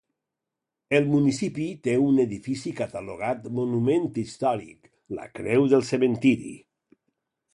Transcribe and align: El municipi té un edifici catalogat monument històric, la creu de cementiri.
El 0.99 1.03
municipi 1.09 1.65
té 1.87 1.93
un 2.05 2.21
edifici 2.23 2.71
catalogat 2.79 3.45
monument 3.59 4.09
històric, 4.23 4.89
la 5.19 5.27
creu 5.39 5.71
de 5.75 5.83
cementiri. 5.93 6.57